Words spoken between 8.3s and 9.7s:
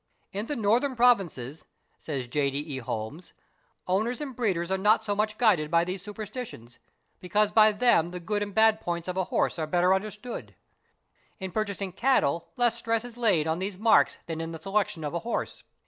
and bad points of a horse are